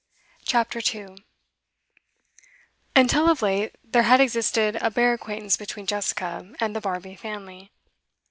CHAPTER 0.45 0.81
2 0.81 1.15
Until 2.95 3.29
of 3.29 3.43
late 3.43 3.75
there 3.83 4.01
had 4.01 4.19
existed 4.19 4.75
a 4.77 4.89
bare 4.89 5.13
acquaintance 5.13 5.57
between 5.57 5.85
Jessica 5.85 6.51
and 6.59 6.75
the 6.75 6.81
Barmby 6.81 7.15
family. 7.15 7.71